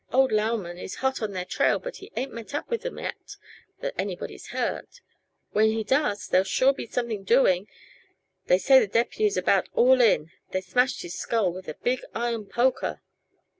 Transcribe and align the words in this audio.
Old 0.11 0.31
Lauman 0.31 0.79
is 0.79 0.95
hot 1.05 1.21
on 1.21 1.33
their 1.33 1.45
trail, 1.45 1.77
but 1.77 1.97
he 1.97 2.11
ain't 2.15 2.33
met 2.33 2.55
up 2.55 2.67
with 2.71 2.83
'em 2.83 2.97
yet, 2.97 3.35
that 3.81 3.93
anybody's 3.99 4.47
heard. 4.47 4.87
When 5.51 5.67
he 5.69 5.83
does, 5.83 6.27
there'll 6.27 6.43
sure 6.43 6.73
be 6.73 6.87
something 6.87 7.23
doing! 7.23 7.67
They 8.47 8.57
say 8.57 8.79
the 8.79 8.87
deputy's 8.87 9.37
about 9.37 9.69
all 9.75 10.01
in; 10.01 10.31
they 10.49 10.61
smashed 10.61 11.03
his 11.03 11.13
skull 11.13 11.53
with 11.53 11.67
a 11.69 11.75
big 11.75 12.01
iron 12.15 12.47
poker." 12.47 13.03